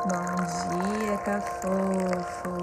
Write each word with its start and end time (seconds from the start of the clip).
Bom 0.00 0.08
dia, 0.14 1.18
cafofo! 1.18 2.56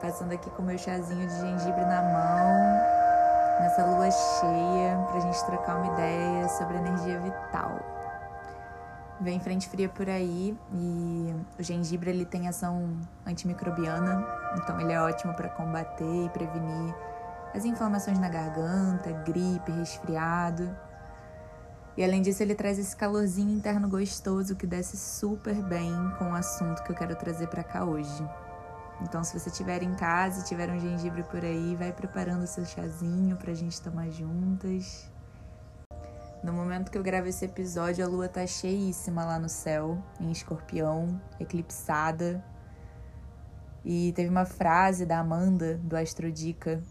Passando 0.00 0.32
aqui 0.32 0.48
com 0.50 0.62
meu 0.62 0.78
chazinho 0.78 1.26
de 1.26 1.34
gengibre 1.40 1.84
na 1.84 2.02
mão, 2.02 3.58
nessa 3.58 3.84
lua 3.84 4.08
cheia, 4.08 4.96
pra 5.10 5.18
gente 5.18 5.44
trocar 5.44 5.78
uma 5.78 5.92
ideia 5.92 6.48
sobre 6.50 6.76
energia 6.76 7.18
vital. 7.18 7.80
Vem 9.20 9.40
frente 9.40 9.68
fria 9.68 9.88
por 9.88 10.08
aí 10.08 10.56
e 10.72 11.34
o 11.58 11.62
gengibre 11.64 12.10
ele 12.10 12.24
tem 12.24 12.46
ação 12.46 12.88
antimicrobiana, 13.26 14.24
então 14.54 14.80
ele 14.80 14.92
é 14.92 15.00
ótimo 15.00 15.34
para 15.34 15.48
combater 15.48 16.26
e 16.26 16.28
prevenir 16.28 16.94
as 17.52 17.64
inflamações 17.64 18.20
na 18.20 18.28
garganta, 18.28 19.10
gripe, 19.24 19.72
resfriado. 19.72 20.76
E 21.96 22.04
além 22.04 22.20
disso, 22.20 22.42
ele 22.42 22.54
traz 22.54 22.78
esse 22.78 22.94
calorzinho 22.94 23.50
interno 23.50 23.88
gostoso 23.88 24.54
que 24.54 24.66
desce 24.66 24.96
super 24.98 25.54
bem 25.62 25.92
com 26.18 26.30
o 26.30 26.34
assunto 26.34 26.82
que 26.82 26.92
eu 26.92 26.96
quero 26.96 27.16
trazer 27.16 27.48
para 27.48 27.64
cá 27.64 27.84
hoje. 27.84 28.22
Então, 29.00 29.24
se 29.24 29.38
você 29.38 29.48
estiver 29.48 29.82
em 29.82 29.94
casa 29.94 30.40
e 30.40 30.44
tiver 30.44 30.70
um 30.70 30.78
gengibre 30.78 31.22
por 31.22 31.42
aí, 31.42 31.74
vai 31.76 31.92
preparando 31.92 32.44
o 32.44 32.46
seu 32.46 32.64
chazinho 32.64 33.36
pra 33.36 33.54
gente 33.54 33.80
tomar 33.80 34.10
juntas. 34.10 35.10
No 36.42 36.52
momento 36.52 36.90
que 36.90 36.98
eu 36.98 37.02
gravo 37.02 37.28
esse 37.28 37.44
episódio, 37.44 38.04
a 38.04 38.08
lua 38.08 38.28
tá 38.28 38.46
cheíssima 38.46 39.24
lá 39.24 39.38
no 39.38 39.48
céu, 39.48 40.02
em 40.20 40.30
escorpião, 40.30 41.20
eclipsada. 41.40 42.44
E 43.84 44.12
teve 44.12 44.28
uma 44.28 44.44
frase 44.44 45.06
da 45.06 45.18
Amanda, 45.18 45.78
do 45.82 45.96
Astrodica, 45.96 46.82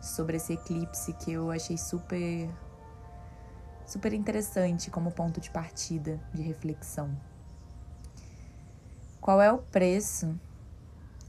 sobre 0.00 0.36
esse 0.36 0.54
eclipse 0.54 1.12
que 1.12 1.32
eu 1.32 1.50
achei 1.50 1.78
super 1.78 2.48
super 3.86 4.12
interessante 4.12 4.90
como 4.90 5.12
ponto 5.12 5.40
de 5.40 5.50
partida 5.50 6.20
de 6.32 6.42
reflexão. 6.42 7.10
Qual 9.20 9.40
é 9.40 9.52
o 9.52 9.58
preço 9.58 10.38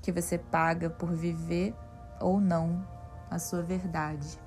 que 0.02 0.12
você 0.12 0.38
paga 0.38 0.90
por 0.90 1.12
viver 1.14 1.76
ou 2.20 2.40
não 2.40 2.88
a 3.30 3.38
sua 3.38 3.62
verdade? 3.62 4.40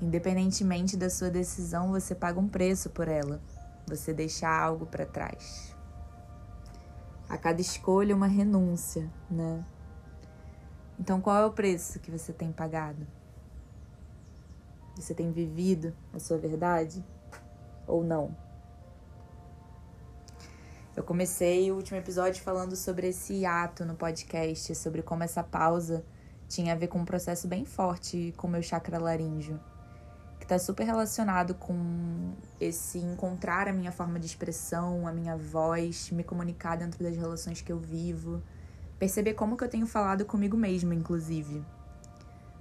Independentemente 0.00 0.96
da 0.96 1.10
sua 1.10 1.28
decisão, 1.28 1.90
você 1.90 2.14
paga 2.14 2.38
um 2.38 2.48
preço 2.48 2.90
por 2.90 3.08
ela. 3.08 3.40
Você 3.86 4.14
deixa 4.14 4.48
algo 4.48 4.86
para 4.86 5.04
trás. 5.04 5.76
A 7.28 7.36
cada 7.36 7.60
escolha, 7.60 8.14
uma 8.14 8.28
renúncia, 8.28 9.10
né? 9.30 9.64
Então, 10.98 11.20
qual 11.20 11.36
é 11.36 11.44
o 11.44 11.52
preço 11.52 11.98
que 11.98 12.10
você 12.10 12.32
tem 12.32 12.52
pagado? 12.52 13.06
Você 14.98 15.14
tem 15.14 15.30
vivido 15.30 15.94
a 16.12 16.18
sua 16.18 16.36
verdade 16.36 17.04
ou 17.86 18.02
não? 18.02 18.36
Eu 20.96 21.04
comecei 21.04 21.70
o 21.70 21.76
último 21.76 21.96
episódio 21.96 22.42
falando 22.42 22.74
sobre 22.74 23.06
esse 23.06 23.46
ato 23.46 23.84
no 23.84 23.94
podcast, 23.94 24.74
sobre 24.74 25.00
como 25.00 25.22
essa 25.22 25.44
pausa 25.44 26.04
tinha 26.48 26.72
a 26.72 26.76
ver 26.76 26.88
com 26.88 26.98
um 26.98 27.04
processo 27.04 27.46
bem 27.46 27.64
forte 27.64 28.34
com 28.36 28.48
o 28.48 28.50
meu 28.50 28.60
chakra 28.60 28.98
laríngeo, 28.98 29.60
que 30.40 30.44
está 30.44 30.58
super 30.58 30.84
relacionado 30.84 31.54
com 31.54 32.34
esse 32.60 32.98
encontrar 32.98 33.68
a 33.68 33.72
minha 33.72 33.92
forma 33.92 34.18
de 34.18 34.26
expressão, 34.26 35.06
a 35.06 35.12
minha 35.12 35.36
voz, 35.36 36.10
me 36.10 36.24
comunicar 36.24 36.76
dentro 36.76 37.04
das 37.04 37.16
relações 37.16 37.60
que 37.60 37.70
eu 37.70 37.78
vivo, 37.78 38.42
perceber 38.98 39.34
como 39.34 39.56
que 39.56 39.62
eu 39.62 39.68
tenho 39.68 39.86
falado 39.86 40.24
comigo 40.24 40.56
mesma, 40.56 40.92
inclusive 40.92 41.64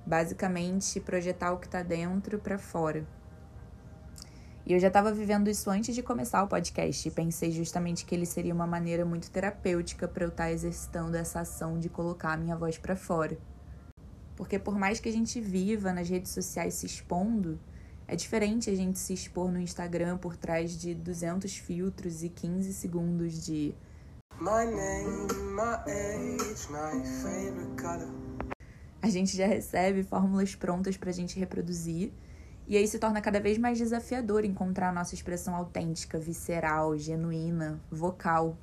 basicamente 0.08 1.02
projetar 1.02 1.52
o 1.52 1.58
que 1.58 1.68
está 1.68 1.84
dentro 1.84 2.40
para 2.40 2.58
fora. 2.58 3.06
E 4.66 4.74
eu 4.74 4.80
já 4.80 4.88
estava 4.88 5.12
vivendo 5.12 5.50
isso 5.50 5.70
antes 5.70 5.94
de 5.94 6.02
começar 6.02 6.44
o 6.44 6.48
podcast 6.48 7.08
e 7.08 7.12
pensei 7.12 7.52
justamente 7.52 8.06
que 8.06 8.16
ele 8.16 8.26
seria 8.26 8.54
uma 8.54 8.68
maneira 8.68 9.06
muito 9.06 9.30
terapêutica 9.30 10.08
para 10.08 10.24
eu 10.24 10.30
estar 10.30 10.46
tá 10.46 10.52
exercitando 10.52 11.16
essa 11.16 11.42
ação 11.42 11.80
de 11.80 11.90
colocar 11.90 12.34
a 12.34 12.38
minha 12.38 12.56
voz 12.56 12.78
para 12.78 12.96
fora. 12.96 13.38
Porque 14.36 14.58
por 14.58 14.78
mais 14.78 15.00
que 15.00 15.10
a 15.10 15.12
gente 15.12 15.40
viva 15.42 15.92
nas 15.92 16.10
redes 16.10 16.32
sociais 16.32 16.74
se 16.74 16.86
expondo, 16.86 17.60
é 18.08 18.16
diferente 18.16 18.70
a 18.70 18.76
gente 18.76 19.00
se 19.00 19.14
expor 19.14 19.52
no 19.52 19.60
Instagram 19.60 20.18
por 20.18 20.36
trás 20.38 20.78
de 20.78 20.94
200 20.94 21.58
filtros 21.58 22.24
e 22.24 22.30
15 22.30 22.74
segundos 22.74 23.46
de 23.46 23.74
My 24.40 24.66
name, 24.66 25.28
my 25.56 25.78
age, 25.88 26.70
my 26.70 27.04
favorite 27.22 27.82
color 27.82 28.57
a 29.08 29.12
gente 29.12 29.36
já 29.36 29.48
recebe 29.48 30.04
fórmulas 30.04 30.54
prontas 30.54 30.98
para 30.98 31.10
a 31.10 31.14
gente 31.14 31.40
reproduzir. 31.40 32.12
E 32.68 32.76
aí 32.76 32.86
se 32.86 33.00
torna 33.00 33.22
cada 33.22 33.40
vez 33.40 33.58
mais 33.58 33.78
desafiador 33.78 34.44
encontrar 34.44 34.90
a 34.90 34.92
nossa 34.92 35.16
expressão 35.16 35.56
autêntica, 35.56 36.20
visceral, 36.20 36.98
genuína, 36.98 37.80
vocal. 37.90 38.58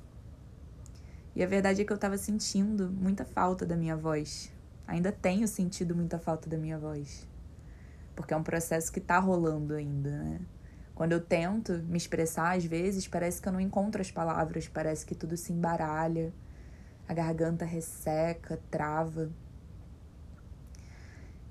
E 1.35 1.43
a 1.43 1.47
verdade 1.47 1.81
é 1.81 1.85
que 1.85 1.91
eu 1.91 1.95
estava 1.95 2.17
sentindo 2.17 2.91
muita 2.91 3.25
falta 3.25 3.65
da 3.65 3.75
minha 3.75 3.97
voz. 3.97 4.51
Ainda 4.87 5.11
tenho 5.11 5.47
sentido 5.47 5.95
muita 5.95 6.19
falta 6.19 6.47
da 6.47 6.57
minha 6.57 6.77
voz. 6.77 7.27
Porque 8.15 8.33
é 8.33 8.37
um 8.37 8.43
processo 8.43 8.91
que 8.91 8.99
está 8.99 9.17
rolando 9.17 9.73
ainda, 9.73 10.11
né? 10.11 10.39
Quando 10.93 11.11
eu 11.11 11.19
tento 11.19 11.73
me 11.89 11.97
expressar, 11.97 12.55
às 12.55 12.63
vezes, 12.63 13.07
parece 13.07 13.41
que 13.41 13.49
eu 13.49 13.53
não 13.53 13.59
encontro 13.59 13.99
as 13.99 14.11
palavras, 14.11 14.67
parece 14.67 15.05
que 15.05 15.13
tudo 15.13 15.35
se 15.35 15.51
embaralha, 15.51 16.31
a 17.07 17.13
garganta 17.13 17.65
resseca, 17.65 18.59
trava. 18.71 19.29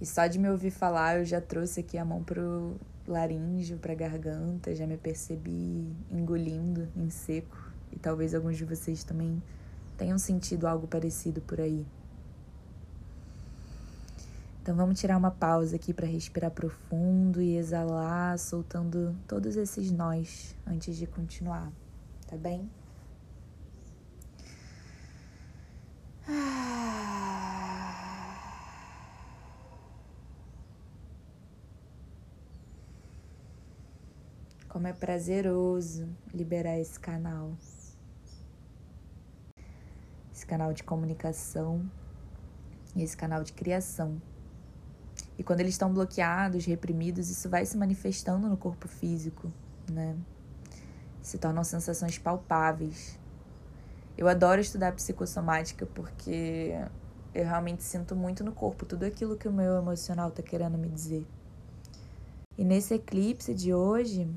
E 0.04 0.06
só 0.06 0.26
de 0.26 0.38
me 0.38 0.50
ouvir 0.50 0.70
falar, 0.70 1.16
eu 1.16 1.24
já 1.24 1.40
trouxe 1.40 1.80
aqui 1.80 1.96
a 1.96 2.04
mão 2.04 2.22
pro 2.22 2.76
laríngeo, 3.08 3.78
pra 3.78 3.94
garganta, 3.94 4.74
já 4.74 4.86
me 4.86 4.98
percebi 4.98 5.96
engolindo 6.12 6.86
em 6.94 7.08
seco. 7.08 7.72
E 7.90 7.98
talvez 7.98 8.34
alguns 8.34 8.58
de 8.58 8.66
vocês 8.66 9.02
também 9.02 9.42
tenham 9.96 10.18
sentido 10.18 10.66
algo 10.66 10.86
parecido 10.86 11.40
por 11.40 11.58
aí. 11.58 11.86
Então 14.60 14.76
vamos 14.76 15.00
tirar 15.00 15.16
uma 15.16 15.30
pausa 15.30 15.76
aqui 15.76 15.94
para 15.94 16.06
respirar 16.06 16.50
profundo 16.50 17.40
e 17.40 17.56
exalar, 17.56 18.38
soltando 18.38 19.16
todos 19.26 19.56
esses 19.56 19.90
nós 19.90 20.54
antes 20.66 20.98
de 20.98 21.06
continuar, 21.06 21.72
tá 22.26 22.36
bem? 22.36 22.68
Como 34.74 34.88
é 34.88 34.92
prazeroso 34.92 36.08
liberar 36.34 36.76
esse 36.76 36.98
canal. 36.98 37.52
Esse 40.34 40.44
canal 40.44 40.72
de 40.72 40.82
comunicação 40.82 41.88
e 42.96 43.04
esse 43.04 43.16
canal 43.16 43.44
de 43.44 43.52
criação. 43.52 44.20
E 45.38 45.44
quando 45.44 45.60
eles 45.60 45.74
estão 45.74 45.94
bloqueados, 45.94 46.64
reprimidos, 46.64 47.30
isso 47.30 47.48
vai 47.48 47.64
se 47.64 47.76
manifestando 47.76 48.48
no 48.48 48.56
corpo 48.56 48.88
físico, 48.88 49.48
né? 49.88 50.16
Se 51.22 51.38
tornam 51.38 51.62
sensações 51.62 52.18
palpáveis. 52.18 53.16
Eu 54.18 54.26
adoro 54.26 54.60
estudar 54.60 54.90
psicossomática 54.90 55.86
porque 55.86 56.72
eu 57.32 57.44
realmente 57.44 57.84
sinto 57.84 58.16
muito 58.16 58.42
no 58.42 58.50
corpo 58.50 58.84
tudo 58.84 59.04
aquilo 59.04 59.36
que 59.36 59.46
o 59.46 59.52
meu 59.52 59.76
emocional 59.76 60.30
está 60.30 60.42
querendo 60.42 60.76
me 60.76 60.88
dizer. 60.88 61.24
E 62.58 62.64
nesse 62.64 62.94
eclipse 62.94 63.54
de 63.54 63.72
hoje, 63.72 64.28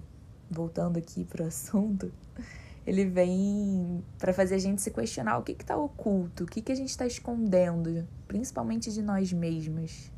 voltando 0.49 0.97
aqui 0.97 1.23
para 1.25 1.43
o 1.43 1.47
assunto, 1.47 2.11
ele 2.85 3.05
vem 3.05 4.03
para 4.17 4.33
fazer 4.33 4.55
a 4.55 4.59
gente 4.59 4.81
se 4.81 4.91
questionar 4.91 5.37
o 5.37 5.43
que 5.43 5.51
está 5.51 5.75
oculto, 5.77 6.43
o 6.43 6.47
que, 6.47 6.61
que 6.61 6.71
a 6.71 6.75
gente 6.75 6.89
está 6.89 7.05
escondendo, 7.05 8.07
principalmente 8.27 8.91
de 8.91 9.01
nós 9.01 9.31
mesmos. 9.33 10.11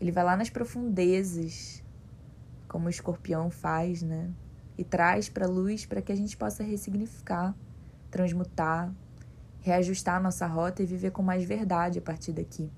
Ele 0.00 0.12
vai 0.12 0.24
lá 0.24 0.36
nas 0.36 0.50
profundezas, 0.50 1.82
como 2.68 2.86
o 2.86 2.90
escorpião 2.90 3.50
faz, 3.50 4.02
né? 4.02 4.30
E 4.76 4.84
traz 4.84 5.28
para 5.28 5.46
luz 5.46 5.86
para 5.86 6.00
que 6.00 6.12
a 6.12 6.16
gente 6.16 6.36
possa 6.36 6.62
ressignificar, 6.62 7.54
transmutar, 8.10 8.92
reajustar 9.60 10.16
a 10.16 10.20
nossa 10.20 10.46
rota 10.46 10.82
e 10.82 10.86
viver 10.86 11.10
com 11.10 11.22
mais 11.22 11.44
verdade 11.44 11.98
a 11.98 12.02
partir 12.02 12.32
daqui. 12.32 12.70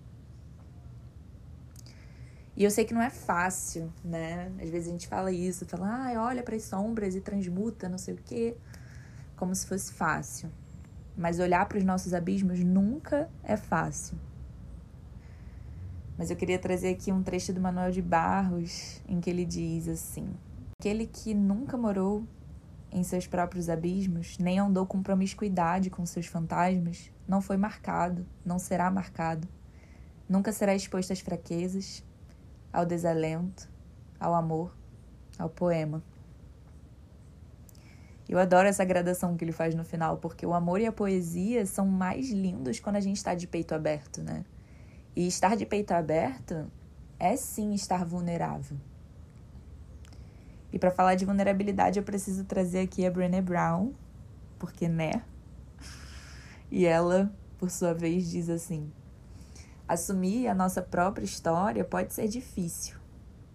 E 2.60 2.64
eu 2.64 2.70
sei 2.70 2.84
que 2.84 2.92
não 2.92 3.00
é 3.00 3.08
fácil, 3.08 3.90
né? 4.04 4.52
Às 4.62 4.68
vezes 4.68 4.88
a 4.88 4.90
gente 4.90 5.08
fala 5.08 5.32
isso, 5.32 5.64
fala, 5.64 6.10
ah, 6.12 6.22
olha 6.26 6.42
para 6.42 6.54
as 6.54 6.64
sombras 6.64 7.14
e 7.14 7.20
transmuta, 7.22 7.88
não 7.88 7.96
sei 7.96 8.12
o 8.12 8.18
quê, 8.18 8.54
como 9.34 9.54
se 9.54 9.66
fosse 9.66 9.90
fácil. 9.90 10.50
Mas 11.16 11.40
olhar 11.40 11.66
para 11.66 11.78
os 11.78 11.84
nossos 11.84 12.12
abismos 12.12 12.60
nunca 12.62 13.30
é 13.42 13.56
fácil. 13.56 14.14
Mas 16.18 16.30
eu 16.30 16.36
queria 16.36 16.58
trazer 16.58 16.90
aqui 16.90 17.10
um 17.10 17.22
trecho 17.22 17.50
do 17.50 17.62
Manuel 17.62 17.90
de 17.90 18.02
Barros, 18.02 19.00
em 19.08 19.22
que 19.22 19.30
ele 19.30 19.46
diz 19.46 19.88
assim: 19.88 20.28
Aquele 20.78 21.06
que 21.06 21.32
nunca 21.32 21.78
morou 21.78 22.26
em 22.92 23.02
seus 23.02 23.26
próprios 23.26 23.70
abismos, 23.70 24.36
nem 24.36 24.58
andou 24.58 24.84
com 24.84 25.02
promiscuidade 25.02 25.88
com 25.88 26.04
seus 26.04 26.26
fantasmas, 26.26 27.10
não 27.26 27.40
foi 27.40 27.56
marcado, 27.56 28.26
não 28.44 28.58
será 28.58 28.90
marcado. 28.90 29.48
Nunca 30.28 30.52
será 30.52 30.74
exposto 30.74 31.10
às 31.10 31.20
fraquezas, 31.20 32.04
ao 32.72 32.86
desalento, 32.86 33.68
ao 34.18 34.34
amor, 34.34 34.74
ao 35.38 35.48
poema. 35.48 36.02
Eu 38.28 38.38
adoro 38.38 38.68
essa 38.68 38.84
gradação 38.84 39.36
que 39.36 39.44
ele 39.44 39.50
faz 39.50 39.74
no 39.74 39.84
final, 39.84 40.18
porque 40.18 40.46
o 40.46 40.54
amor 40.54 40.80
e 40.80 40.86
a 40.86 40.92
poesia 40.92 41.66
são 41.66 41.84
mais 41.86 42.30
lindos 42.30 42.78
quando 42.78 42.96
a 42.96 43.00
gente 43.00 43.16
está 43.16 43.34
de 43.34 43.46
peito 43.46 43.74
aberto, 43.74 44.22
né? 44.22 44.44
E 45.16 45.26
estar 45.26 45.56
de 45.56 45.66
peito 45.66 45.90
aberto 45.92 46.70
é 47.18 47.34
sim 47.36 47.74
estar 47.74 48.04
vulnerável. 48.04 48.76
E 50.72 50.78
para 50.78 50.92
falar 50.92 51.16
de 51.16 51.24
vulnerabilidade, 51.24 51.98
eu 51.98 52.04
preciso 52.04 52.44
trazer 52.44 52.80
aqui 52.80 53.04
a 53.04 53.10
Brené 53.10 53.42
Brown, 53.42 53.92
porque 54.58 54.88
né? 54.88 55.24
E 56.70 56.86
ela, 56.86 57.32
por 57.58 57.68
sua 57.68 57.92
vez, 57.92 58.30
diz 58.30 58.48
assim: 58.48 58.92
Assumir 59.90 60.46
a 60.46 60.54
nossa 60.54 60.80
própria 60.80 61.24
história 61.24 61.84
pode 61.84 62.14
ser 62.14 62.28
difícil, 62.28 62.96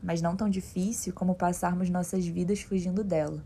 mas 0.03 0.21
não 0.21 0.35
tão 0.35 0.49
difícil 0.49 1.13
como 1.13 1.33
passarmos 1.33 1.89
nossas 1.89 2.27
vidas 2.27 2.59
fugindo 2.59 3.05
dela. 3.05 3.41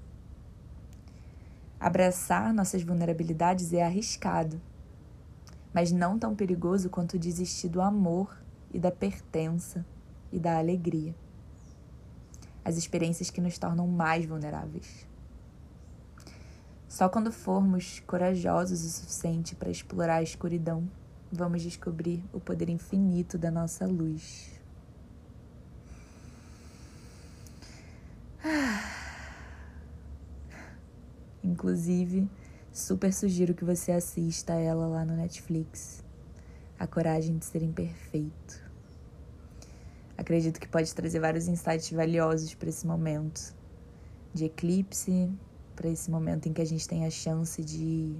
Abraçar 1.79 2.51
nossas 2.51 2.81
vulnerabilidades 2.81 3.73
é 3.73 3.83
arriscado, 3.83 4.59
mas 5.71 5.91
não 5.91 6.17
tão 6.17 6.35
perigoso 6.35 6.89
quanto 6.89 7.19
desistir 7.19 7.69
do 7.69 7.79
amor 7.79 8.35
e 8.73 8.79
da 8.79 8.91
pertença 8.91 9.85
e 10.31 10.39
da 10.39 10.57
alegria. 10.57 11.13
As 12.65 12.75
experiências 12.75 13.29
que 13.29 13.39
nos 13.39 13.55
tornam 13.59 13.87
mais 13.87 14.25
vulneráveis. 14.25 15.07
Só 16.87 17.07
quando 17.07 17.31
formos 17.31 17.99
corajosos 17.99 18.83
o 18.83 18.89
suficiente 18.89 19.55
para 19.55 19.69
explorar 19.69 20.15
a 20.15 20.23
escuridão, 20.23 20.89
vamos 21.31 21.61
descobrir 21.61 22.23
o 22.33 22.39
poder 22.39 22.69
infinito 22.69 23.37
da 23.37 23.51
nossa 23.51 23.85
luz. 23.85 24.49
Inclusive, 31.43 32.27
super 32.71 33.13
sugiro 33.13 33.53
que 33.53 33.63
você 33.63 33.91
assista 33.91 34.53
ela 34.53 34.87
lá 34.87 35.05
no 35.05 35.15
Netflix. 35.15 36.03
A 36.79 36.87
Coragem 36.87 37.37
de 37.37 37.45
Ser 37.45 37.61
Imperfeito. 37.61 38.67
Acredito 40.17 40.59
que 40.59 40.67
pode 40.67 40.93
trazer 40.93 41.19
vários 41.19 41.47
insights 41.47 41.91
valiosos 41.91 42.53
para 42.53 42.69
esse 42.69 42.87
momento 42.87 43.53
de 44.33 44.45
eclipse, 44.45 45.31
para 45.75 45.89
esse 45.89 46.11
momento 46.11 46.47
em 46.47 46.53
que 46.53 46.61
a 46.61 46.65
gente 46.65 46.87
tem 46.87 47.05
a 47.05 47.09
chance 47.09 47.63
de 47.63 48.15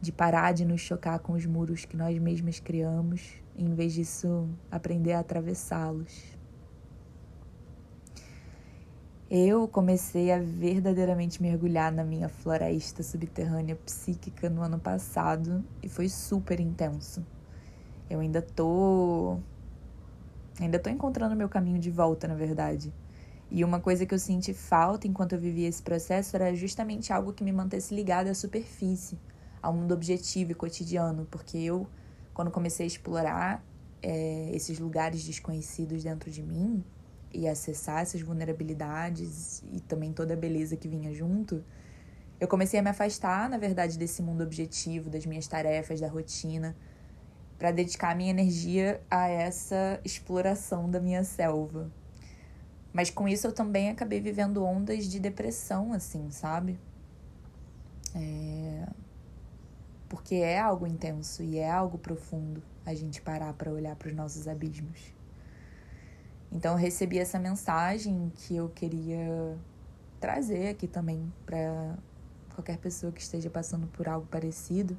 de 0.00 0.10
parar 0.10 0.52
de 0.52 0.64
nos 0.64 0.80
chocar 0.80 1.18
com 1.18 1.34
os 1.34 1.44
muros 1.44 1.84
que 1.84 1.96
nós 1.96 2.18
mesmas 2.18 2.58
criamos, 2.58 3.34
e 3.54 3.64
em 3.64 3.74
vez 3.74 3.92
disso 3.92 4.48
aprender 4.70 5.12
a 5.12 5.20
atravessá-los. 5.20 6.38
Eu 9.30 9.68
comecei 9.68 10.32
a 10.32 10.40
verdadeiramente 10.40 11.40
mergulhar 11.40 11.92
na 11.92 12.02
minha 12.02 12.28
floresta 12.28 13.00
subterrânea 13.00 13.76
psíquica 13.76 14.50
no 14.50 14.60
ano 14.60 14.76
passado 14.76 15.64
e 15.80 15.88
foi 15.88 16.08
super 16.08 16.58
intenso. 16.58 17.24
Eu 18.08 18.18
ainda 18.18 18.42
tô. 18.42 19.38
Ainda 20.58 20.80
tô 20.80 20.90
encontrando 20.90 21.36
meu 21.36 21.48
caminho 21.48 21.78
de 21.78 21.92
volta, 21.92 22.26
na 22.26 22.34
verdade. 22.34 22.92
E 23.48 23.64
uma 23.64 23.78
coisa 23.78 24.04
que 24.04 24.12
eu 24.12 24.18
senti 24.18 24.52
falta 24.52 25.06
enquanto 25.06 25.34
eu 25.34 25.38
vivia 25.38 25.68
esse 25.68 25.82
processo 25.82 26.34
era 26.34 26.52
justamente 26.54 27.12
algo 27.12 27.32
que 27.32 27.44
me 27.44 27.52
mantesse 27.52 27.94
ligada 27.94 28.32
à 28.32 28.34
superfície, 28.34 29.16
ao 29.62 29.72
mundo 29.72 29.92
objetivo 29.92 30.52
e 30.52 30.54
cotidiano, 30.54 31.26
porque 31.30 31.58
eu, 31.58 31.86
quando 32.34 32.50
comecei 32.50 32.84
a 32.84 32.86
explorar 32.86 33.64
é, 34.02 34.50
esses 34.54 34.78
lugares 34.78 35.24
desconhecidos 35.24 36.02
dentro 36.02 36.30
de 36.30 36.42
mim, 36.42 36.84
e 37.32 37.46
acessar 37.48 38.02
essas 38.02 38.20
vulnerabilidades 38.20 39.62
e 39.72 39.80
também 39.80 40.12
toda 40.12 40.34
a 40.34 40.36
beleza 40.36 40.76
que 40.76 40.88
vinha 40.88 41.12
junto, 41.14 41.64
eu 42.40 42.48
comecei 42.48 42.80
a 42.80 42.82
me 42.82 42.90
afastar, 42.90 43.48
na 43.48 43.58
verdade, 43.58 43.98
desse 43.98 44.22
mundo 44.22 44.42
objetivo, 44.42 45.10
das 45.10 45.26
minhas 45.26 45.46
tarefas, 45.46 46.00
da 46.00 46.08
rotina, 46.08 46.74
para 47.58 47.70
dedicar 47.70 48.16
minha 48.16 48.30
energia 48.30 49.00
a 49.10 49.28
essa 49.28 50.00
exploração 50.04 50.90
da 50.90 50.98
minha 50.98 51.22
selva. 51.22 51.90
Mas 52.92 53.10
com 53.10 53.28
isso 53.28 53.46
eu 53.46 53.52
também 53.52 53.90
acabei 53.90 54.20
vivendo 54.20 54.64
ondas 54.64 55.04
de 55.06 55.20
depressão, 55.20 55.92
assim, 55.92 56.30
sabe? 56.30 56.78
É... 58.14 58.59
Porque 60.10 60.34
é 60.34 60.60
algo 60.60 60.86
intenso 60.86 61.42
e 61.42 61.56
é 61.56 61.70
algo 61.70 61.96
profundo 61.96 62.60
a 62.84 62.92
gente 62.92 63.22
parar 63.22 63.54
para 63.54 63.72
olhar 63.72 63.94
para 63.94 64.08
os 64.08 64.14
nossos 64.14 64.48
abismos. 64.48 65.14
Então 66.50 66.72
eu 66.72 66.76
recebi 66.76 67.16
essa 67.16 67.38
mensagem 67.38 68.32
que 68.34 68.56
eu 68.56 68.68
queria 68.68 69.56
trazer 70.18 70.70
aqui 70.70 70.88
também 70.88 71.32
para 71.46 71.96
qualquer 72.54 72.76
pessoa 72.78 73.12
que 73.12 73.22
esteja 73.22 73.48
passando 73.48 73.86
por 73.86 74.08
algo 74.08 74.26
parecido. 74.26 74.98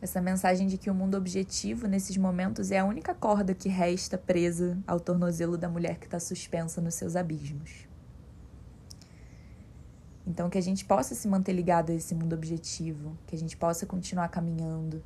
Essa 0.00 0.22
mensagem 0.22 0.66
de 0.66 0.78
que 0.78 0.88
o 0.88 0.94
mundo 0.94 1.18
objetivo 1.18 1.86
nesses 1.86 2.16
momentos 2.16 2.70
é 2.70 2.78
a 2.78 2.84
única 2.86 3.14
corda 3.14 3.54
que 3.54 3.68
resta 3.68 4.16
presa 4.16 4.78
ao 4.86 4.98
tornozelo 4.98 5.58
da 5.58 5.68
mulher 5.68 5.98
que 5.98 6.06
está 6.06 6.18
suspensa 6.18 6.80
nos 6.80 6.94
seus 6.94 7.14
abismos. 7.14 7.89
Então, 10.26 10.50
que 10.50 10.58
a 10.58 10.62
gente 10.62 10.84
possa 10.84 11.14
se 11.14 11.26
manter 11.26 11.52
ligado 11.52 11.90
a 11.90 11.94
esse 11.94 12.14
mundo 12.14 12.34
objetivo, 12.34 13.16
que 13.26 13.34
a 13.34 13.38
gente 13.38 13.56
possa 13.56 13.86
continuar 13.86 14.28
caminhando, 14.28 15.02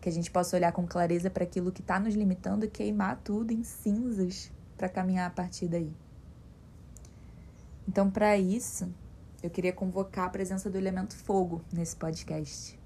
que 0.00 0.08
a 0.08 0.12
gente 0.12 0.30
possa 0.30 0.56
olhar 0.56 0.70
com 0.72 0.86
clareza 0.86 1.30
para 1.30 1.44
aquilo 1.44 1.72
que 1.72 1.80
está 1.80 1.98
nos 1.98 2.14
limitando 2.14 2.66
e 2.66 2.70
queimar 2.70 3.20
tudo 3.24 3.52
em 3.52 3.64
cinzas 3.64 4.52
para 4.76 4.88
caminhar 4.88 5.26
a 5.26 5.34
partir 5.34 5.66
daí. 5.66 5.90
Então, 7.88 8.10
para 8.10 8.36
isso, 8.36 8.92
eu 9.42 9.48
queria 9.48 9.72
convocar 9.72 10.26
a 10.26 10.30
presença 10.30 10.68
do 10.68 10.76
elemento 10.76 11.16
fogo 11.16 11.62
nesse 11.72 11.96
podcast. 11.96 12.78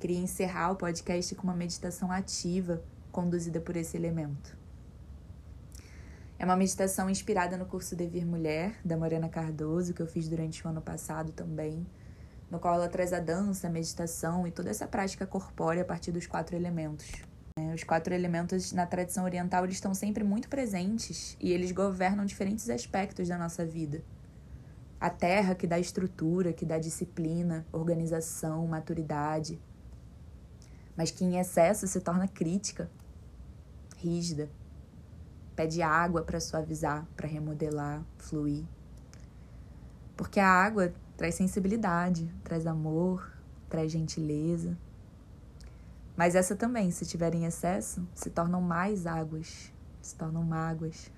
Queria 0.00 0.18
encerrar 0.18 0.72
o 0.72 0.76
podcast 0.76 1.34
com 1.36 1.44
uma 1.44 1.54
meditação 1.54 2.10
ativa 2.10 2.82
conduzida 3.12 3.60
por 3.60 3.76
esse 3.76 3.96
elemento. 3.96 4.57
É 6.38 6.44
uma 6.44 6.56
meditação 6.56 7.10
inspirada 7.10 7.56
no 7.56 7.66
curso 7.66 7.96
Devir 7.96 8.24
Mulher, 8.24 8.78
da 8.84 8.96
Morena 8.96 9.28
Cardoso, 9.28 9.92
que 9.92 10.00
eu 10.00 10.06
fiz 10.06 10.28
durante 10.28 10.64
o 10.64 10.70
ano 10.70 10.80
passado 10.80 11.32
também 11.32 11.86
no 12.50 12.58
qual 12.58 12.74
ela 12.74 12.88
traz 12.88 13.12
a 13.12 13.20
dança, 13.20 13.66
a 13.66 13.70
meditação 13.70 14.46
e 14.46 14.50
toda 14.50 14.70
essa 14.70 14.86
prática 14.86 15.26
corpórea 15.26 15.82
a 15.82 15.84
partir 15.84 16.12
dos 16.12 16.26
quatro 16.26 16.56
elementos. 16.56 17.10
É, 17.58 17.74
os 17.74 17.84
quatro 17.84 18.14
elementos 18.14 18.72
na 18.72 18.86
tradição 18.86 19.24
oriental 19.24 19.64
eles 19.64 19.76
estão 19.76 19.92
sempre 19.94 20.24
muito 20.24 20.48
presentes 20.48 21.36
e 21.40 21.52
eles 21.52 21.72
governam 21.72 22.24
diferentes 22.24 22.70
aspectos 22.70 23.28
da 23.28 23.36
nossa 23.36 23.66
vida. 23.66 24.02
A 25.00 25.10
terra 25.10 25.54
que 25.54 25.66
dá 25.66 25.78
estrutura, 25.78 26.52
que 26.52 26.64
dá 26.64 26.78
disciplina, 26.78 27.66
organização, 27.70 28.66
maturidade, 28.66 29.60
mas 30.96 31.10
que 31.10 31.24
em 31.24 31.38
excesso 31.38 31.86
se 31.86 32.00
torna 32.00 32.26
crítica, 32.26 32.90
rígida, 33.96 34.48
pede 35.58 35.82
água 35.82 36.22
para 36.22 36.38
suavizar, 36.38 37.04
para 37.16 37.26
remodelar, 37.26 38.04
fluir. 38.16 38.64
Porque 40.16 40.38
a 40.38 40.46
água 40.46 40.92
traz 41.16 41.34
sensibilidade, 41.34 42.32
traz 42.44 42.64
amor, 42.64 43.32
traz 43.68 43.90
gentileza. 43.90 44.78
Mas 46.16 46.36
essa 46.36 46.54
também, 46.54 46.92
se 46.92 47.04
tiver 47.04 47.34
em 47.34 47.44
excesso, 47.44 48.06
se 48.14 48.30
tornam 48.30 48.60
mais 48.60 49.04
águas, 49.04 49.72
se 50.00 50.14
tornam 50.14 50.44
mágoas. 50.44 51.10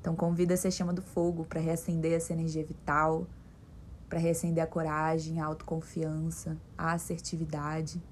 Então 0.00 0.16
convida-se 0.16 0.66
a 0.66 0.70
chama 0.70 0.94
do 0.94 1.02
fogo 1.02 1.44
para 1.44 1.60
reacender 1.60 2.14
essa 2.14 2.32
energia 2.32 2.64
vital, 2.64 3.26
para 4.08 4.18
reacender 4.18 4.64
a 4.64 4.66
coragem, 4.66 5.38
a 5.38 5.44
autoconfiança, 5.44 6.56
a 6.78 6.92
assertividade. 6.92 8.02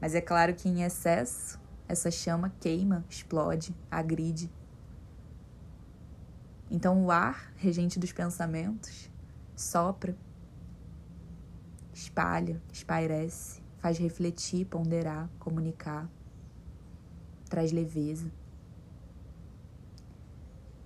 Mas 0.00 0.16
é 0.16 0.20
claro 0.20 0.52
que 0.52 0.68
em 0.68 0.82
excesso, 0.82 1.61
essa 1.88 2.10
chama 2.10 2.52
queima, 2.60 3.04
explode, 3.08 3.74
agride 3.90 4.50
então 6.74 7.04
o 7.04 7.10
ar, 7.10 7.52
regente 7.56 7.98
dos 7.98 8.12
pensamentos, 8.12 9.10
sopra, 9.54 10.16
espalha, 11.92 12.62
espairece, 12.72 13.60
faz 13.76 13.98
refletir, 13.98 14.64
ponderar, 14.64 15.28
comunicar, 15.38 16.08
traz 17.50 17.72
leveza. 17.72 18.32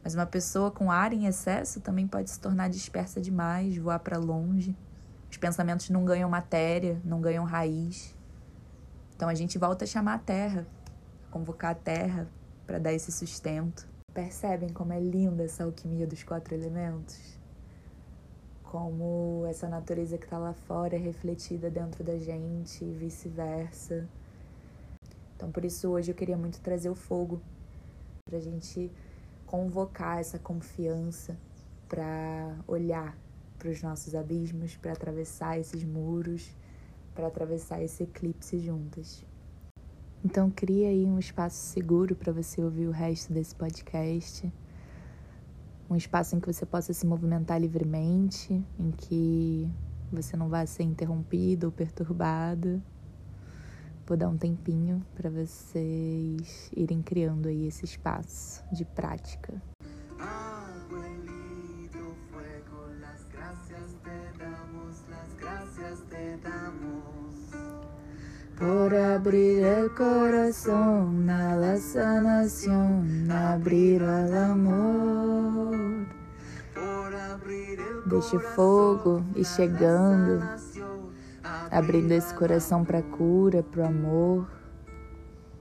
Mas 0.02 0.16
uma 0.16 0.26
pessoa 0.26 0.72
com 0.72 0.90
ar 0.90 1.12
em 1.12 1.26
excesso 1.26 1.80
também 1.80 2.08
pode 2.08 2.30
se 2.30 2.40
tornar 2.40 2.68
dispersa 2.68 3.20
demais, 3.20 3.76
voar 3.76 4.00
para 4.00 4.18
longe. 4.18 4.76
Os 5.30 5.36
pensamentos 5.36 5.88
não 5.88 6.04
ganham 6.04 6.28
matéria, 6.28 7.00
não 7.04 7.20
ganham 7.20 7.44
raiz. 7.44 8.12
Então 9.14 9.28
a 9.28 9.34
gente 9.34 9.56
volta 9.56 9.84
a 9.84 9.88
chamar 9.88 10.14
a 10.14 10.18
terra, 10.18 10.66
convocar 11.30 11.72
a 11.72 11.74
terra 11.74 12.28
para 12.66 12.78
dar 12.78 12.92
esse 12.92 13.12
sustento. 13.12 13.88
Percebem 14.12 14.70
como 14.70 14.92
é 14.92 15.00
linda 15.00 15.44
essa 15.44 15.64
alquimia 15.64 16.06
dos 16.06 16.22
quatro 16.22 16.54
elementos? 16.54 17.38
Como 18.62 19.44
essa 19.48 19.68
natureza 19.68 20.18
que 20.18 20.24
está 20.24 20.38
lá 20.38 20.52
fora 20.52 20.96
é 20.96 20.98
refletida 20.98 21.70
dentro 21.70 22.02
da 22.02 22.18
gente 22.18 22.84
e 22.84 22.92
vice-versa. 22.92 24.08
Então, 25.36 25.50
por 25.50 25.64
isso, 25.64 25.88
hoje 25.90 26.10
eu 26.10 26.14
queria 26.14 26.36
muito 26.36 26.60
trazer 26.60 26.88
o 26.88 26.94
fogo 26.94 27.40
para 28.24 28.38
a 28.38 28.40
gente 28.40 28.90
convocar 29.46 30.18
essa 30.18 30.38
confiança 30.38 31.36
para 31.88 32.58
olhar 32.66 33.16
para 33.58 33.70
os 33.70 33.82
nossos 33.82 34.14
abismos, 34.14 34.76
para 34.76 34.92
atravessar 34.92 35.58
esses 35.58 35.84
muros, 35.84 36.54
para 37.14 37.26
atravessar 37.28 37.82
esse 37.82 38.02
eclipse 38.02 38.58
juntas. 38.58 39.24
Então 40.24 40.50
cria 40.50 40.88
aí 40.88 41.04
um 41.04 41.18
espaço 41.18 41.56
seguro 41.56 42.14
para 42.16 42.32
você 42.32 42.62
ouvir 42.62 42.86
o 42.86 42.90
resto 42.90 43.32
desse 43.32 43.54
podcast. 43.54 44.52
Um 45.88 45.94
espaço 45.94 46.34
em 46.34 46.40
que 46.40 46.52
você 46.52 46.66
possa 46.66 46.92
se 46.92 47.06
movimentar 47.06 47.60
livremente, 47.60 48.60
em 48.78 48.90
que 48.90 49.70
você 50.10 50.36
não 50.36 50.48
vai 50.48 50.66
ser 50.66 50.82
interrompido 50.82 51.66
ou 51.66 51.72
perturbado. 51.72 52.82
Vou 54.06 54.16
dar 54.16 54.28
um 54.28 54.36
tempinho 54.36 55.04
para 55.14 55.28
vocês 55.28 56.70
irem 56.76 57.02
criando 57.02 57.48
aí 57.48 57.66
esse 57.66 57.84
espaço 57.84 58.64
de 58.72 58.84
prática. 58.84 59.60
Por 68.58 68.94
abrir 68.94 69.64
el 69.64 69.90
corazón 69.94 71.28
a 71.28 71.54
la 71.56 71.76
sanación, 71.76 73.30
abrir 73.30 74.02
al 74.02 74.34
amor. 74.34 75.76
Deixe 78.06 78.36
o 78.36 78.40
fogo 78.40 79.22
e 79.34 79.44
chegando, 79.44 80.42
abrindo 81.70 82.12
esse 82.12 82.32
coração 82.32 82.82
para 82.82 83.02
cura, 83.02 83.62
para 83.62 83.82
o 83.82 83.86
amor. 83.86 84.48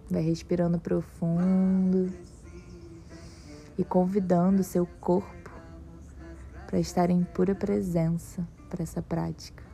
Vai 0.10 0.22
respirando 0.22 0.80
profundo 0.80 2.14
e 3.78 3.84
convidando 3.84 4.64
seu 4.64 4.88
corpo 5.02 5.52
para 6.66 6.80
estar 6.80 7.10
em 7.10 7.26
pura 7.26 7.54
presença 7.54 8.48
para 8.70 8.84
essa 8.84 9.02
prática. 9.02 9.65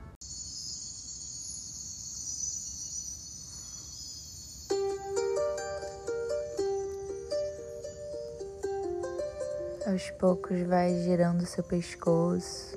Aos 10.02 10.10
poucos 10.12 10.60
vai 10.64 10.96
girando 11.04 11.46
seu 11.46 11.64
pescoço. 11.64 12.76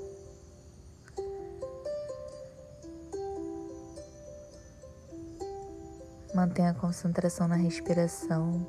Mantenha 6.34 6.72
a 6.72 6.74
concentração 6.74 7.48
na 7.48 7.54
respiração. 7.54 8.66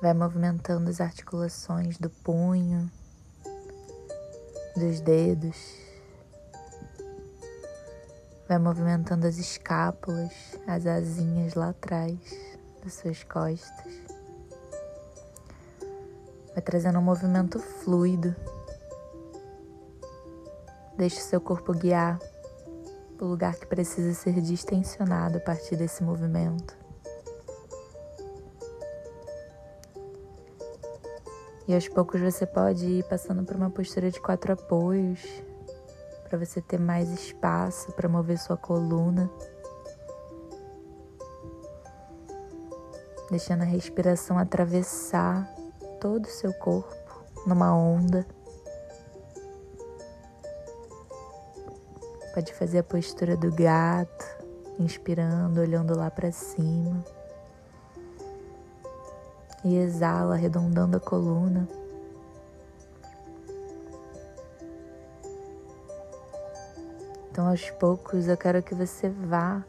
Vai 0.00 0.14
movimentando 0.14 0.88
as 0.88 1.02
articulações 1.02 1.98
do 1.98 2.08
punho, 2.08 2.90
dos 4.74 5.02
dedos. 5.02 5.58
Vai 8.48 8.58
movimentando 8.58 9.26
as 9.26 9.36
escápulas, 9.36 10.32
as 10.66 10.86
asinhas 10.86 11.52
lá 11.52 11.68
atrás 11.68 12.18
das 12.82 12.94
suas 12.94 13.22
costas. 13.22 14.09
Vai 16.60 16.64
trazendo 16.66 16.98
um 16.98 17.02
movimento 17.02 17.58
fluido. 17.58 18.36
Deixe 20.94 21.18
seu 21.18 21.40
corpo 21.40 21.72
guiar 21.72 22.18
o 23.18 23.24
lugar 23.24 23.54
que 23.54 23.64
precisa 23.64 24.12
ser 24.12 24.38
distensionado 24.42 25.38
a 25.38 25.40
partir 25.40 25.76
desse 25.76 26.02
movimento. 26.02 26.76
E 31.66 31.74
aos 31.74 31.88
poucos 31.88 32.20
você 32.20 32.44
pode 32.44 32.84
ir 32.84 33.04
passando 33.04 33.42
por 33.42 33.56
uma 33.56 33.70
postura 33.70 34.10
de 34.10 34.20
quatro 34.20 34.52
apoios, 34.52 35.22
para 36.28 36.38
você 36.38 36.60
ter 36.60 36.78
mais 36.78 37.08
espaço 37.10 37.90
para 37.92 38.06
mover 38.06 38.38
sua 38.38 38.58
coluna. 38.58 39.30
Deixando 43.30 43.62
a 43.62 43.64
respiração 43.64 44.36
atravessar 44.36 45.58
todo 46.00 46.24
o 46.24 46.30
seu 46.30 46.52
corpo 46.54 46.96
numa 47.46 47.76
onda. 47.76 48.26
Pode 52.32 52.54
fazer 52.54 52.78
a 52.78 52.82
postura 52.82 53.36
do 53.36 53.52
gato, 53.52 54.24
inspirando, 54.78 55.60
olhando 55.60 55.96
lá 55.96 56.10
para 56.10 56.32
cima. 56.32 57.04
E 59.62 59.76
exala, 59.76 60.34
arredondando 60.34 60.96
a 60.96 61.00
coluna. 61.00 61.68
Então, 67.30 67.46
aos 67.46 67.68
poucos, 67.72 68.26
eu 68.26 68.36
quero 68.36 68.62
que 68.62 68.74
você 68.74 69.08
vá 69.08 69.62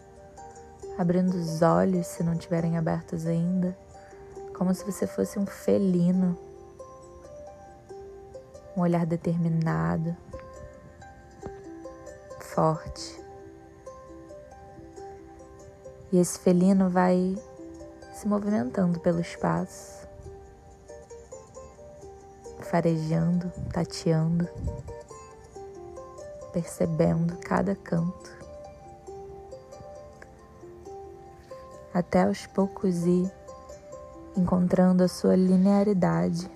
abrindo 0.97 1.33
os 1.33 1.61
olhos, 1.61 2.07
se 2.07 2.23
não 2.23 2.33
estiverem 2.33 2.77
abertos 2.77 3.25
ainda 3.25 3.75
como 4.61 4.75
se 4.75 4.85
você 4.85 5.07
fosse 5.07 5.39
um 5.39 5.45
felino, 5.47 6.37
um 8.77 8.81
olhar 8.81 9.07
determinado, 9.07 10.15
forte. 12.37 13.19
E 16.11 16.19
esse 16.19 16.37
felino 16.37 16.91
vai 16.91 17.35
se 18.13 18.27
movimentando 18.27 18.99
pelo 18.99 19.19
espaço, 19.19 20.07
farejando, 22.59 23.51
tateando, 23.73 24.47
percebendo 26.53 27.35
cada 27.37 27.75
canto, 27.75 28.29
até 31.91 32.25
aos 32.25 32.45
poucos 32.45 33.07
ir 33.07 33.40
encontrando 34.35 35.03
a 35.03 35.07
sua 35.07 35.35
linearidade, 35.35 36.49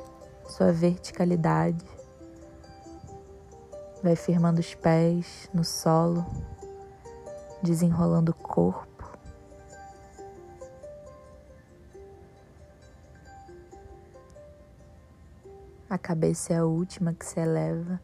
sua 0.47 0.71
verticalidade. 0.71 1.85
Vai 4.01 4.15
firmando 4.15 4.59
os 4.59 4.73
pés 4.75 5.49
no 5.53 5.63
solo, 5.63 6.25
desenrolando 7.61 8.31
o 8.31 8.35
corpo. 8.35 8.95
A 15.89 15.97
cabeça 15.97 16.53
é 16.53 16.57
a 16.57 16.65
última 16.65 17.13
que 17.13 17.25
se 17.25 17.39
eleva. 17.39 18.01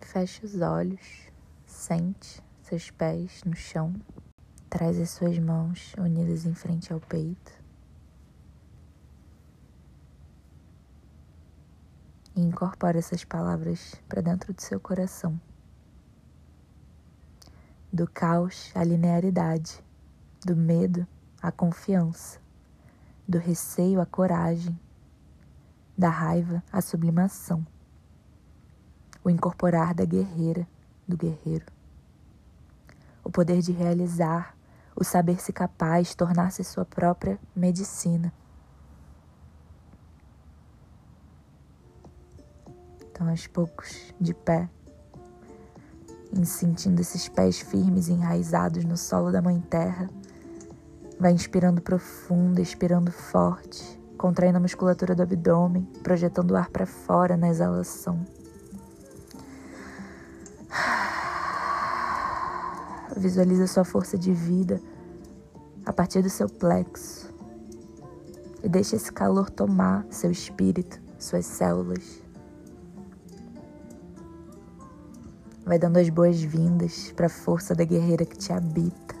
Feche 0.00 0.44
os 0.44 0.60
olhos, 0.60 1.30
sente 1.66 2.42
seus 2.62 2.90
pés 2.90 3.42
no 3.44 3.54
chão. 3.54 3.94
Traz 4.70 5.00
as 5.00 5.08
suas 5.10 5.38
mãos 5.38 5.94
unidas 5.98 6.44
em 6.44 6.52
frente 6.52 6.92
ao 6.92 7.00
peito. 7.00 7.52
E 12.36 12.42
incorpora 12.42 12.98
essas 12.98 13.24
palavras 13.24 13.94
para 14.06 14.20
dentro 14.20 14.52
do 14.52 14.60
seu 14.60 14.78
coração. 14.78 15.40
Do 17.90 18.06
caos 18.06 18.70
à 18.74 18.84
linearidade, 18.84 19.82
do 20.44 20.54
medo 20.54 21.06
à 21.40 21.50
confiança, 21.50 22.38
do 23.26 23.38
receio 23.38 24.02
à 24.02 24.06
coragem, 24.06 24.78
da 25.96 26.10
raiva 26.10 26.62
à 26.70 26.82
sublimação, 26.82 27.66
o 29.24 29.30
incorporar 29.30 29.94
da 29.94 30.04
guerreira, 30.04 30.68
do 31.08 31.16
guerreiro, 31.16 31.64
o 33.24 33.30
poder 33.30 33.62
de 33.62 33.72
realizar 33.72 34.57
o 34.98 35.04
saber-se 35.04 35.52
capaz, 35.52 36.14
tornar-se 36.14 36.64
sua 36.64 36.84
própria 36.84 37.38
medicina. 37.54 38.32
Então, 43.10 43.28
aos 43.28 43.46
poucos, 43.46 44.12
de 44.20 44.34
pé, 44.34 44.68
em 46.32 46.44
sentindo 46.44 47.00
esses 47.00 47.28
pés 47.28 47.60
firmes 47.60 48.08
e 48.08 48.12
enraizados 48.12 48.84
no 48.84 48.96
solo 48.96 49.30
da 49.30 49.40
Mãe 49.40 49.60
Terra, 49.60 50.10
vai 51.18 51.32
inspirando 51.32 51.80
profundo, 51.80 52.60
expirando 52.60 53.12
forte, 53.12 54.00
contraindo 54.16 54.58
a 54.58 54.60
musculatura 54.60 55.14
do 55.14 55.22
abdômen, 55.22 55.84
projetando 56.02 56.50
o 56.52 56.56
ar 56.56 56.70
para 56.70 56.86
fora 56.86 57.36
na 57.36 57.48
exalação. 57.48 58.24
Visualiza 63.18 63.66
sua 63.66 63.84
força 63.84 64.16
de 64.16 64.32
vida 64.32 64.80
a 65.84 65.92
partir 65.92 66.22
do 66.22 66.30
seu 66.30 66.48
plexo. 66.48 67.28
E 68.62 68.68
deixe 68.68 68.94
esse 68.94 69.10
calor 69.12 69.50
tomar 69.50 70.06
seu 70.08 70.30
espírito, 70.30 71.00
suas 71.18 71.44
células. 71.44 72.22
Vai 75.66 75.80
dando 75.80 75.96
as 75.96 76.08
boas-vindas 76.08 77.12
para 77.12 77.26
a 77.26 77.30
força 77.30 77.74
da 77.74 77.84
guerreira 77.84 78.24
que 78.24 78.38
te 78.38 78.52
habita. 78.52 79.16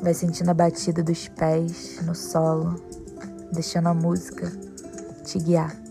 Vai 0.00 0.14
sentindo 0.14 0.50
a 0.50 0.54
batida 0.54 1.02
dos 1.02 1.26
pés 1.26 2.00
no 2.06 2.14
solo, 2.14 2.80
deixando 3.52 3.88
a 3.88 3.94
música 3.94 4.50
te 5.24 5.40
guiar. 5.40 5.87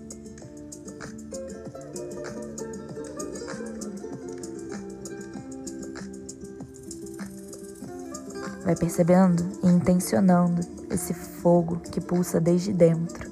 Vai 8.67 8.75
percebendo 8.75 9.47
e 9.63 9.67
intencionando 9.69 10.59
esse 10.91 11.13
fogo 11.13 11.77
que 11.89 12.01
pulsa 12.01 12.37
desde 12.37 12.73
dentro. 12.73 13.31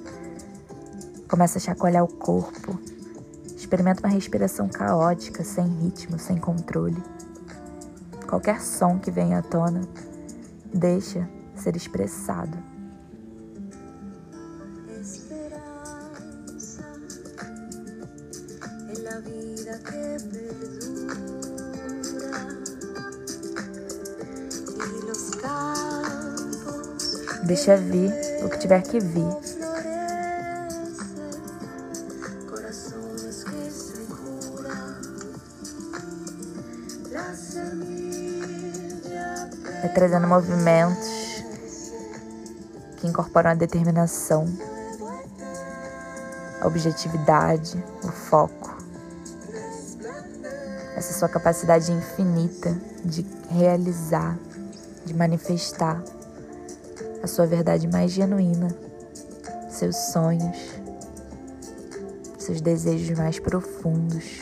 Começa 1.28 1.58
a 1.58 1.62
chacoalhar 1.62 2.06
o 2.06 2.08
corpo. 2.08 2.80
Experimenta 3.54 4.00
uma 4.00 4.14
respiração 4.14 4.70
caótica, 4.70 5.44
sem 5.44 5.68
ritmo, 5.68 6.18
sem 6.18 6.38
controle. 6.38 7.04
Qualquer 8.26 8.62
som 8.62 8.98
que 8.98 9.12
venha 9.12 9.40
à 9.40 9.42
tona, 9.42 9.82
deixa 10.74 11.28
ser 11.54 11.76
expressado. 11.76 12.58
Deixa 27.46 27.78
vir 27.78 28.12
o 28.44 28.50
que 28.50 28.58
tiver 28.58 28.82
que 28.82 29.00
vir. 29.00 29.24
Vai 39.80 39.94
trazendo 39.94 40.28
movimentos 40.28 41.44
que 42.98 43.06
incorporam 43.06 43.52
a 43.52 43.54
determinação, 43.54 44.48
a 46.60 46.66
objetividade, 46.66 47.82
o 48.04 48.08
foco. 48.08 48.76
Essa 50.96 51.14
sua 51.14 51.30
capacidade 51.30 51.92
infinita 51.92 52.76
de 53.04 53.24
realizar, 53.52 54.36
de 55.06 55.14
manifestar 55.14 56.02
a 57.26 57.28
sua 57.28 57.48
verdade 57.48 57.88
mais 57.88 58.12
genuína, 58.12 58.68
seus 59.68 59.96
sonhos, 59.96 60.58
seus 62.38 62.62
desejos 62.62 63.18
mais 63.18 63.40
profundos. 63.40 64.42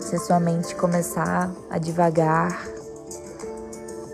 Se 0.00 0.16
a 0.16 0.18
sua 0.18 0.40
mente 0.40 0.74
começar 0.74 1.52
a 1.70 1.78
devagar, 1.78 2.66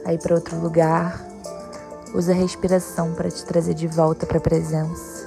a 0.04 0.12
ir 0.12 0.18
para 0.18 0.34
outro 0.34 0.60
lugar, 0.60 1.25
Usa 2.16 2.32
a 2.32 2.34
respiração 2.34 3.12
para 3.12 3.30
te 3.30 3.44
trazer 3.44 3.74
de 3.74 3.86
volta 3.86 4.24
para 4.24 4.38
a 4.38 4.40
presença. 4.40 5.26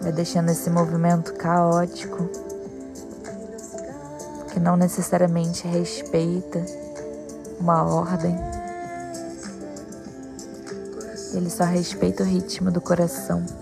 Vai 0.00 0.12
deixando 0.12 0.48
esse 0.48 0.70
movimento 0.70 1.34
caótico 1.34 2.30
que 4.50 4.58
não 4.58 4.78
necessariamente 4.78 5.68
respeita 5.68 6.64
uma 7.60 7.84
ordem. 7.84 8.34
Ele 11.34 11.50
só 11.50 11.64
respeita 11.64 12.22
o 12.22 12.26
ritmo 12.26 12.70
do 12.70 12.80
coração. 12.80 13.61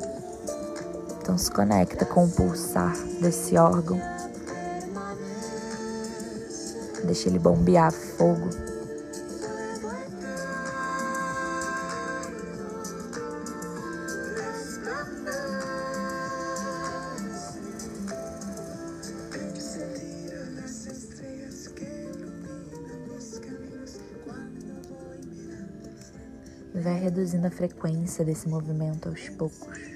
Se 1.41 1.51
conecta 1.51 2.05
com 2.05 2.27
o 2.27 2.31
pulsar 2.31 2.95
desse 3.19 3.57
órgão. 3.57 3.99
Deixa 7.03 7.31
ele 7.31 7.39
bombear 7.39 7.91
fogo. 7.91 8.51
Vai 26.75 27.01
reduzindo 27.01 27.47
a 27.47 27.51
frequência 27.51 28.27
desse 28.27 28.47
movimento 28.47 29.09
aos 29.09 29.27
poucos. 29.31 29.90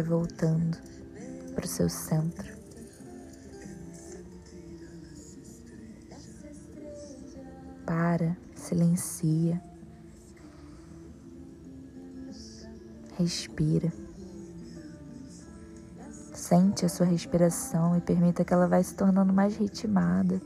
Vai 0.00 0.02
voltando 0.02 0.78
para 1.54 1.64
o 1.64 1.68
seu 1.68 1.88
centro. 1.88 2.58
Para, 7.84 8.36
silencia, 8.54 9.60
respira. 13.18 13.92
Sente 16.32 16.84
a 16.84 16.88
sua 16.88 17.06
respiração 17.06 17.96
e 17.96 18.00
permita 18.00 18.44
que 18.44 18.52
ela 18.52 18.66
vá 18.66 18.82
se 18.82 18.94
tornando 18.94 19.32
mais 19.32 19.56
ritmada 19.56 20.40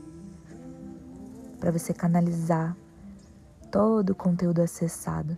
para 1.59 1.71
você 1.71 1.93
canalizar 1.93 2.75
todo 3.71 4.11
o 4.11 4.15
conteúdo 4.15 4.61
acessado. 4.61 5.37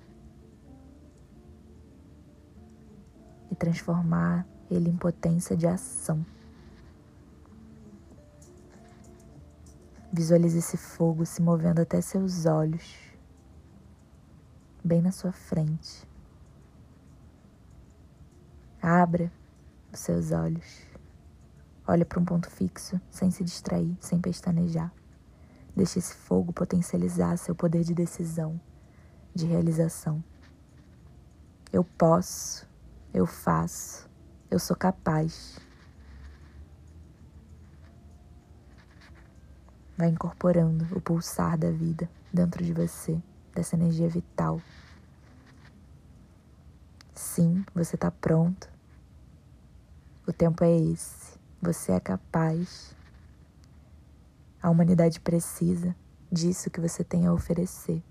Transformar 3.57 4.47
ele 4.69 4.89
em 4.89 4.95
potência 4.95 5.55
de 5.55 5.67
ação. 5.67 6.25
Visualize 10.11 10.57
esse 10.57 10.77
fogo 10.77 11.25
se 11.25 11.41
movendo 11.41 11.79
até 11.79 11.99
seus 12.01 12.45
olhos, 12.45 12.95
bem 14.83 15.01
na 15.01 15.11
sua 15.11 15.31
frente. 15.31 16.07
Abra 18.81 19.31
os 19.91 19.99
seus 19.99 20.31
olhos. 20.31 20.85
Olhe 21.85 22.05
para 22.05 22.19
um 22.19 22.25
ponto 22.25 22.49
fixo, 22.49 22.99
sem 23.09 23.31
se 23.31 23.43
distrair, 23.43 23.97
sem 23.99 24.19
pestanejar. 24.19 24.91
Deixe 25.75 25.99
esse 25.99 26.13
fogo 26.13 26.51
potencializar 26.51 27.37
seu 27.37 27.53
poder 27.53 27.83
de 27.83 27.93
decisão, 27.93 28.59
de 29.33 29.45
realização. 29.45 30.23
Eu 31.71 31.83
posso 31.83 32.67
eu 33.13 33.25
faço, 33.25 34.09
eu 34.49 34.59
sou 34.59 34.75
capaz. 34.75 35.59
Vai 39.97 40.09
incorporando 40.09 40.85
o 40.95 41.01
pulsar 41.01 41.57
da 41.57 41.71
vida 41.71 42.09
dentro 42.31 42.63
de 42.63 42.71
você, 42.73 43.21
dessa 43.53 43.75
energia 43.75 44.07
vital. 44.07 44.61
Sim, 47.13 47.65
você 47.73 47.95
está 47.95 48.11
pronto. 48.11 48.69
O 50.27 50.31
tempo 50.31 50.63
é 50.63 50.75
esse. 50.75 51.39
Você 51.61 51.91
é 51.91 51.99
capaz. 51.99 52.95
A 54.61 54.69
humanidade 54.69 55.19
precisa 55.19 55.95
disso 56.31 56.69
que 56.69 56.79
você 56.79 57.03
tem 57.03 57.25
a 57.25 57.33
oferecer. 57.33 58.03